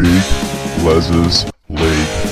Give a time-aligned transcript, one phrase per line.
[0.00, 2.28] Les's League.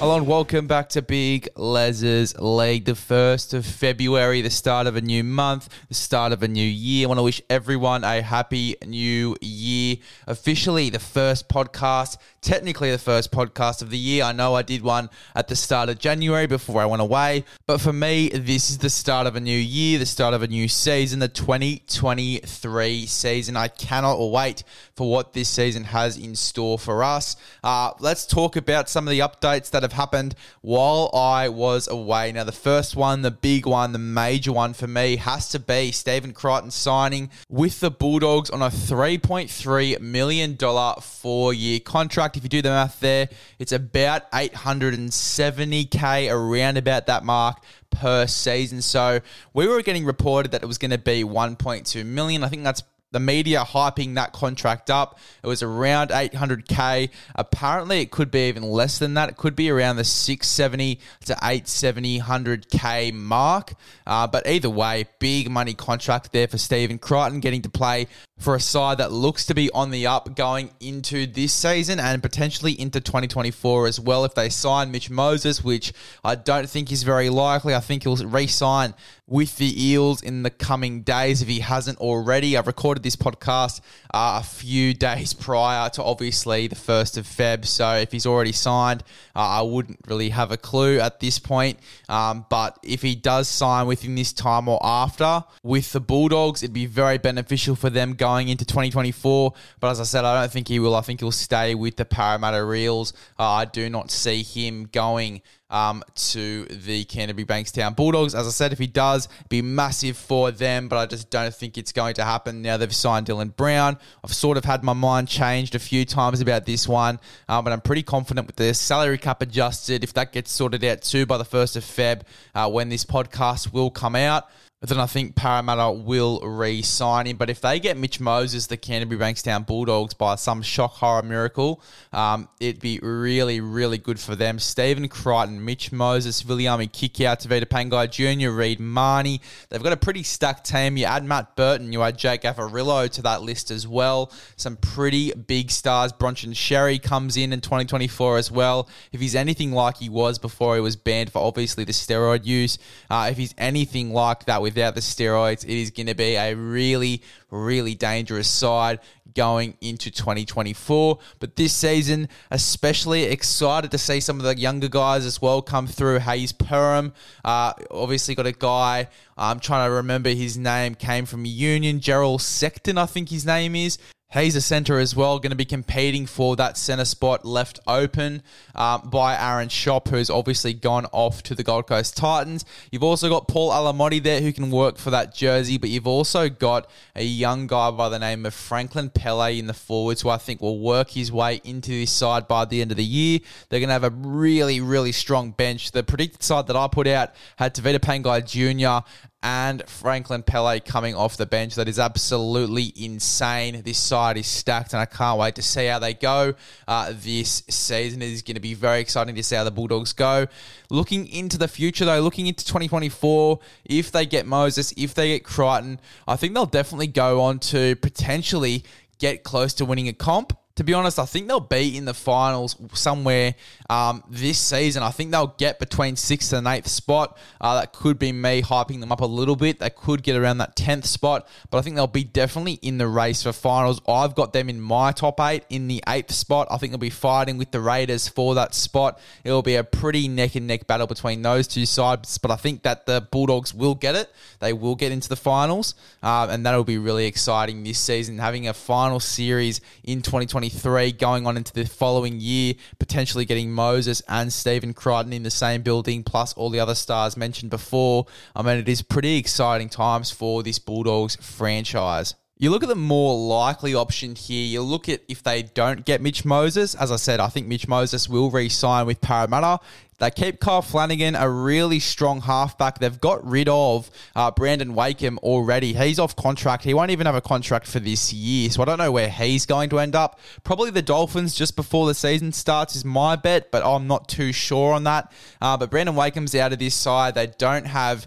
[0.00, 4.96] Hello and welcome back to Big Les's League, the 1st of February, the start of
[4.96, 7.06] a new month, the start of a new year.
[7.06, 9.96] I want to wish everyone a happy new year.
[10.26, 14.22] Officially, the first podcast, technically the first podcast of the year.
[14.22, 17.80] I know I did one at the start of January before I went away, but
[17.80, 20.68] for me, this is the start of a new year, the start of a new
[20.68, 23.56] season, the 2023 season.
[23.56, 24.62] I cannot wait
[24.94, 27.36] for what this season has in store for us.
[27.62, 32.30] Uh, let's talk about some of the updates that have happened while I was away.
[32.32, 35.92] Now, the first one, the big one, the major one for me has to be
[35.92, 40.58] Stephen Crichton signing with the Bulldogs on a $3.3 million
[41.00, 42.33] four year contract.
[42.36, 48.82] If you do the math there, it's about 870K around about that mark per season.
[48.82, 49.20] So
[49.52, 52.44] we were getting reported that it was going to be 1.2 million.
[52.44, 52.82] I think that's
[53.14, 55.18] the media hyping that contract up.
[55.42, 57.10] It was around 800k.
[57.36, 59.28] Apparently, it could be even less than that.
[59.28, 63.74] It could be around the 670 to 870, 100k mark.
[64.04, 68.08] Uh, but either way, big money contract there for Stephen Crichton getting to play
[68.44, 72.22] for a side that looks to be on the up going into this season and
[72.22, 74.26] potentially into 2024 as well.
[74.26, 78.16] If they sign Mitch Moses, which I don't think is very likely, I think he'll
[78.16, 78.92] re sign
[79.26, 82.58] with the Eels in the coming days if he hasn't already.
[82.58, 83.80] I've recorded this podcast
[84.12, 88.52] uh, a few days prior to obviously the 1st of Feb, so if he's already
[88.52, 89.02] signed,
[89.34, 91.78] uh, I wouldn't really have a clue at this point.
[92.08, 96.74] Um, but if he does sign within this time or after with the Bulldogs, it'd
[96.74, 99.52] be very beneficial for them going into 2024.
[99.80, 100.94] But as I said, I don't think he will.
[100.94, 103.12] I think he'll stay with the Parramatta Eels.
[103.38, 105.42] Uh, I do not see him going
[105.74, 108.34] um, to the Canterbury Bankstown Bulldogs.
[108.34, 111.76] As I said, if he does, be massive for them, but I just don't think
[111.76, 112.62] it's going to happen.
[112.62, 113.98] Now they've signed Dylan Brown.
[114.22, 117.18] I've sort of had my mind changed a few times about this one,
[117.48, 120.04] um, but I'm pretty confident with the salary cap adjusted.
[120.04, 122.22] If that gets sorted out too by the 1st of Feb,
[122.54, 124.48] uh, when this podcast will come out,
[124.90, 127.38] then I think Parramatta will re sign him.
[127.38, 131.80] But if they get Mitch Moses, the Canterbury Bankstown Bulldogs, by some shock horror miracle,
[132.12, 134.58] um, it'd be really, really good for them.
[134.58, 139.40] Stephen Crichton, Mitch Moses, Viliami Kikau, Tevita Pangai Jr., Reed Mahoney.
[139.70, 140.98] They've got a pretty stacked team.
[140.98, 144.30] You add Matt Burton, you add Jake Averillo to that list as well.
[144.56, 146.12] Some pretty big stars.
[146.12, 148.88] Bronson Xerri comes in in 2024 as well.
[149.12, 152.76] If he's anything like he was before he was banned for obviously the steroid use,
[153.08, 156.34] uh, if he's anything like that with without the steroids, it is going to be
[156.34, 158.98] a really, really dangerous side
[159.34, 161.18] going into 2024.
[161.38, 165.86] But this season, especially excited to see some of the younger guys as well come
[165.86, 166.18] through.
[166.18, 167.12] Hayze Perham,
[167.44, 169.08] uh, obviously got a guy.
[169.36, 170.94] I'm trying to remember his name.
[170.94, 172.00] Came from Union.
[172.00, 173.98] Gerald Sexton, I think his name is.
[174.34, 178.42] He's a centre as well, going to be competing for that centre spot left open
[178.74, 182.64] um, by Aaron Schoupp, who's obviously gone off to the Gold Coast Titans.
[182.90, 186.48] You've also got Paul Alamoti there who can work for that jersey, but you've also
[186.48, 190.38] got a young guy by the name of Franklin Pele in the forwards who I
[190.38, 193.38] think will work his way into this side by the end of the year.
[193.68, 195.92] They're going to have a really, really strong bench.
[195.92, 199.06] The predicted side that I put out had Tevita Pangai Jr
[199.44, 201.74] and Franklin Pele coming off the bench.
[201.74, 203.82] That is absolutely insane.
[203.82, 206.54] This side is stacked, and I can't wait to see how they go
[206.88, 208.22] uh, this season.
[208.22, 210.46] It is going to be very exciting to see how the Bulldogs go.
[210.88, 215.44] Looking into the future, though, looking into 2024, if they get Moses, if they get
[215.44, 218.82] Crichton, I think they'll definitely go on to potentially
[219.18, 222.14] get close to winning a comp to be honest, I think they'll be in the
[222.14, 223.54] finals somewhere
[223.88, 225.04] um, this season.
[225.04, 227.38] I think they'll get between sixth and eighth spot.
[227.60, 229.78] Uh, that could be me hyping them up a little bit.
[229.78, 233.06] They could get around that tenth spot, but I think they'll be definitely in the
[233.06, 234.00] race for finals.
[234.08, 236.66] I've got them in my top eight in the eighth spot.
[236.72, 239.20] I think they'll be fighting with the Raiders for that spot.
[239.44, 242.82] It'll be a pretty neck and neck battle between those two sides, but I think
[242.82, 244.32] that the Bulldogs will get it.
[244.58, 248.38] They will get into the finals, uh, and that'll be really exciting this season.
[248.38, 250.63] Having a final series in 2020.
[250.68, 255.50] 2023 going on into the following year, potentially getting Moses and Stephen Crichton in the
[255.50, 258.26] same building, plus all the other stars mentioned before.
[258.54, 262.34] I mean, it is pretty exciting times for this Bulldogs franchise.
[262.56, 264.64] You look at the more likely option here.
[264.64, 266.94] You look at if they don't get Mitch Moses.
[266.94, 269.80] As I said, I think Mitch Moses will re sign with Parramatta.
[270.18, 272.98] They keep Kyle Flanagan, a really strong halfback.
[272.98, 275.92] They've got rid of uh, Brandon Wakeham already.
[275.92, 276.84] He's off contract.
[276.84, 279.66] He won't even have a contract for this year, so I don't know where he's
[279.66, 280.38] going to end up.
[280.62, 284.52] Probably the Dolphins just before the season starts is my bet, but I'm not too
[284.52, 285.32] sure on that.
[285.60, 287.34] Uh, but Brandon Wakeham's out of this side.
[287.34, 288.26] They don't have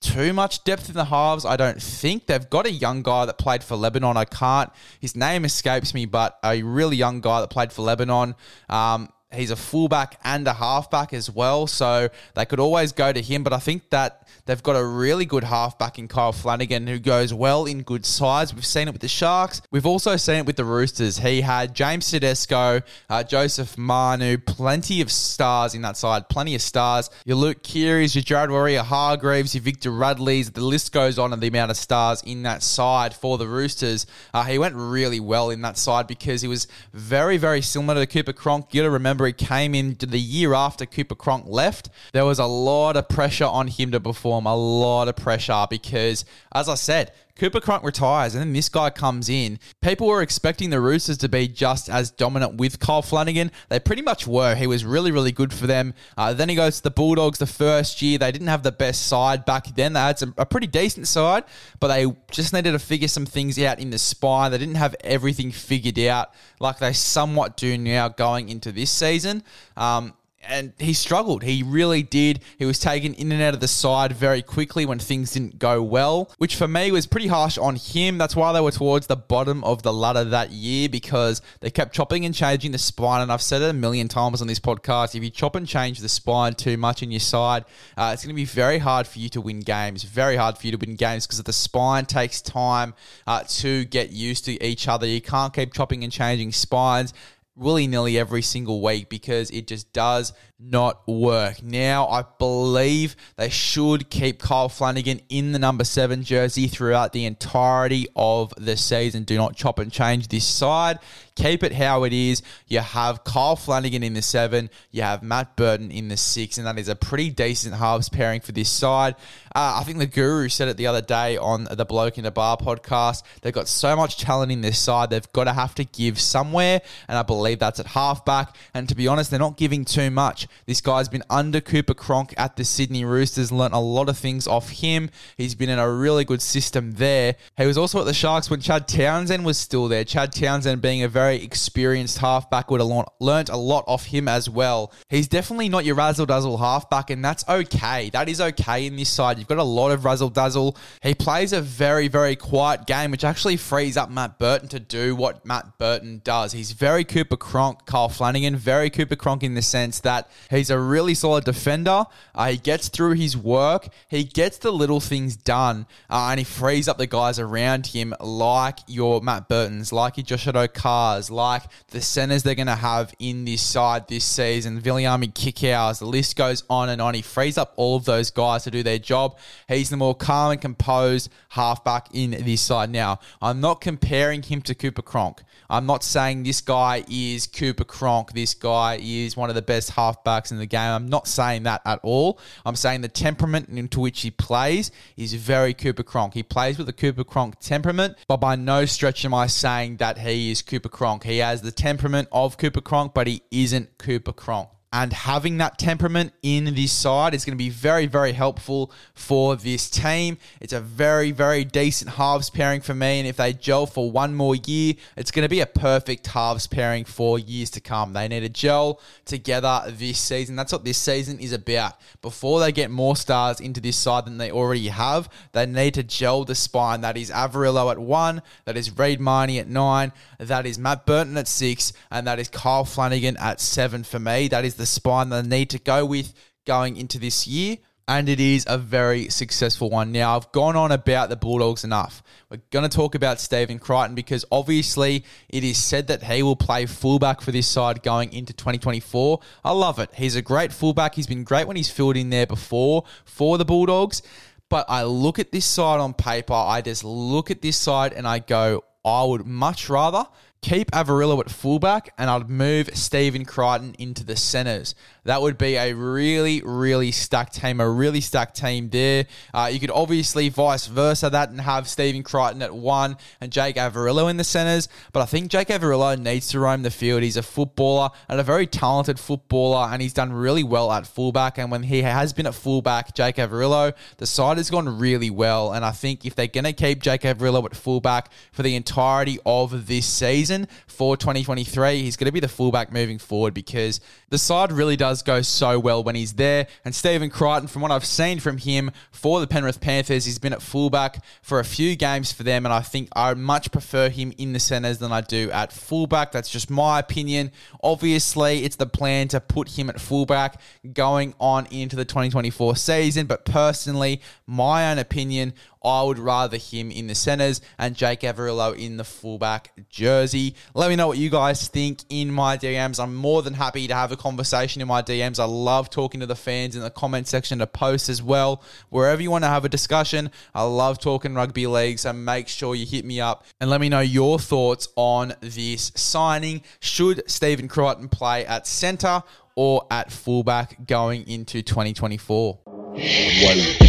[0.00, 1.44] too much depth in the halves.
[1.44, 4.16] I don't think they've got a young guy that played for Lebanon.
[4.16, 4.70] I can't.
[5.00, 8.34] His name escapes me, but a really young guy that played for Lebanon.
[8.68, 13.20] Um, He's a fullback and a halfback as well, so they could always go to
[13.20, 13.44] him.
[13.44, 17.34] But I think that they've got a really good halfback in Kyle Flanagan who goes
[17.34, 18.54] well in good sides.
[18.54, 19.60] We've seen it with the Sharks.
[19.70, 21.18] We've also seen it with the Roosters.
[21.18, 22.80] He had James Tedesco,
[23.10, 27.10] uh, Joseph Manu, plenty of stars in that side, plenty of stars.
[27.26, 30.50] Your Luke Keary's, your Jared Waerea-Hargreaves, your Victor Radley's.
[30.52, 34.06] The list goes on of the amount of stars in that side for the Roosters.
[34.32, 38.06] Uh, he went really well in that side because he was very, very similar to
[38.06, 38.72] Cooper Cronk.
[38.72, 41.90] You got to remember remember he came in the year after Cooper Cronk left.
[42.12, 46.24] There was a lot of pressure on him to perform, a lot of pressure because,
[46.54, 49.58] as I said, Cooper Cronk retires and then this guy comes in.
[49.80, 53.50] People were expecting the Roosters to be just as dominant with Kyle Flanagan.
[53.68, 54.54] They pretty much were.
[54.54, 55.94] He was really, really good for them.
[56.16, 58.18] Uh, then he goes to the Bulldogs the first year.
[58.18, 59.92] They didn't have the best side back then.
[59.92, 61.44] They had some, a pretty decent side,
[61.80, 64.50] but they just needed to figure some things out in the spine.
[64.50, 69.44] They didn't have everything figured out like they somewhat do now going into this season.
[69.76, 70.14] Um,
[70.48, 71.42] and he struggled.
[71.42, 72.40] He really did.
[72.58, 75.82] He was taken in and out of the side very quickly when things didn't go
[75.82, 78.18] well, which for me was pretty harsh on him.
[78.18, 81.94] That's why they were towards the bottom of the ladder that year because they kept
[81.94, 83.22] chopping and changing the spine.
[83.22, 86.00] And I've said it a million times on this podcast if you chop and change
[86.00, 87.64] the spine too much in your side,
[87.96, 90.02] uh, it's going to be very hard for you to win games.
[90.02, 92.94] Very hard for you to win games because the spine takes time
[93.26, 95.06] uh, to get used to each other.
[95.06, 97.12] You can't keep chopping and changing spines
[97.58, 101.62] willy nilly every single week because it just does not work.
[101.62, 107.26] Now, I believe they should keep Kyle Flanagan in the number seven jersey throughout the
[107.26, 109.22] entirety of the season.
[109.22, 110.98] Do not chop and change this side.
[111.38, 112.42] Keep it how it is.
[112.66, 116.66] You have Kyle Flanagan in the seven, you have Matt Burton in the six, and
[116.66, 119.14] that is a pretty decent halves pairing for this side.
[119.54, 122.32] Uh, I think the Guru said it the other day on the Bloke in the
[122.32, 123.22] Bar podcast.
[123.42, 126.80] They've got so much talent in this side, they've got to have to give somewhere,
[127.06, 128.56] and I believe that's at halfback.
[128.74, 130.47] And to be honest, they're not giving too much.
[130.66, 134.46] This guy's been under Cooper Cronk at the Sydney Roosters, learnt a lot of things
[134.46, 135.10] off him.
[135.36, 137.36] He's been in a really good system there.
[137.56, 140.04] He was also at the Sharks when Chad Townsend was still there.
[140.04, 144.48] Chad Townsend, being a very experienced halfback, would have learnt a lot off him as
[144.48, 144.92] well.
[145.08, 148.10] He's definitely not your razzle dazzle halfback, and that's okay.
[148.10, 149.38] That is okay in this side.
[149.38, 150.76] You've got a lot of razzle dazzle.
[151.02, 155.14] He plays a very, very quiet game, which actually frees up Matt Burton to do
[155.14, 156.52] what Matt Burton does.
[156.52, 160.78] He's very Cooper Cronk, Kyle Flanagan, very Cooper Cronk in the sense that he's a
[160.78, 162.04] really solid defender.
[162.34, 163.88] Uh, he gets through his work.
[164.08, 168.14] He gets the little things done, uh, and he frees up the guys around him,
[168.20, 173.12] like your Matt Burtons, like your Josh Cars, like the centers they're going to have
[173.18, 174.80] in this side this season.
[174.80, 177.14] Viliami Kikau's, the list goes on and on.
[177.14, 179.36] He frees up all of those guys to do their job.
[179.68, 182.90] He's the more calm and composed halfback in this side.
[182.90, 185.42] Now, I'm not comparing him to Cooper Cronk.
[185.70, 188.32] I'm not saying this guy is Cooper Cronk.
[188.32, 190.92] This guy is one of the best halfbacks in the game.
[190.92, 192.38] I'm not saying that at all.
[192.64, 196.34] I'm saying the temperament into which he plays is very Cooper Cronk.
[196.34, 200.18] He plays with a Cooper Cronk temperament, but by no stretch am I saying that
[200.18, 201.24] he is Cooper Cronk.
[201.24, 205.78] He has the temperament of Cooper Cronk, but he isn't Cooper Cronk and having that
[205.78, 210.38] temperament in this side is going to be very, very helpful for this team.
[210.60, 214.34] It's a very, very decent halves pairing for me, and if they gel for one
[214.34, 218.14] more year, it's going to be a perfect halves pairing for years to come.
[218.14, 220.56] They need to gel together this season.
[220.56, 221.94] That's what this season is about.
[222.22, 226.02] Before they get more stars into this side than they already have, they need to
[226.02, 227.02] gel the spine.
[227.02, 231.36] That is Averillo at one, that is Reed Mahoney at nine, that is Matt Burton
[231.36, 234.48] at six, and that is Kyle Flanagan at seven for me.
[234.48, 236.32] That is the spine they need to go with
[236.66, 237.76] going into this year.
[238.06, 240.12] And it is a very successful one.
[240.12, 242.22] Now, I've gone on about the Bulldogs enough.
[242.48, 246.56] We're going to talk about Stephen Crichton because obviously it is said that he will
[246.56, 249.40] play fullback for this side going into 2024.
[249.62, 250.08] I love it.
[250.14, 251.16] He's a great fullback.
[251.16, 254.22] He's been great when he's filled in there before for the Bulldogs.
[254.70, 258.26] But I look at this side on paper, I just look at this side and
[258.26, 260.26] I go, I would much rather
[260.60, 264.94] keep Averillo at fullback and I'd move Stephen Crichton into the centres.
[265.24, 269.26] That would be a really, really stacked team, a really stacked team there.
[269.54, 273.76] Uh, you could obviously vice versa that and have Stephen Crichton at one and Jake
[273.76, 277.22] Averillo in the centres, but I think Jake Averillo needs to roam the field.
[277.22, 281.58] He's a footballer and a very talented footballer, and he's done really well at fullback.
[281.58, 285.72] And when he has been at fullback, Jake Averillo, the side has gone really well.
[285.72, 289.38] And I think if they're going to keep Jake Averillo at fullback for the entirety
[289.44, 290.47] of this season
[290.86, 294.00] for 2023, he's going to be the fullback moving forward because
[294.30, 296.66] the side really does go so well when he's there.
[296.84, 300.52] And Stephen Crichton, from what I've seen from him for the Penrith Panthers, he's been
[300.52, 304.32] at fullback for a few games for them, and I think I much prefer him
[304.38, 306.32] in the centres than I do at fullback.
[306.32, 307.52] That's just my opinion.
[307.82, 310.60] Obviously, it's the plan to put him at fullback
[310.92, 315.52] going on into the 2024 season, but personally, my own opinion,
[315.82, 320.54] I would rather him in the centres and Jake Averillo in the fullback jersey.
[320.74, 323.02] Let me know what you guys think in my DMs.
[323.02, 325.38] I'm more than happy to have a conversation in my DMs.
[325.38, 328.62] I love talking to the fans in the comment section to post as well.
[328.90, 331.98] Wherever you want to have a discussion, I love talking rugby league.
[331.98, 335.92] So make sure you hit me up and let me know your thoughts on this
[335.94, 336.62] signing.
[336.80, 339.22] Should Stephen Crichton play at centre
[339.54, 342.60] or at fullback going into 2024?
[342.64, 343.87] One.